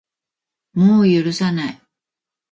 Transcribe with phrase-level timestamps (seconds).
[0.73, 1.81] もう許さない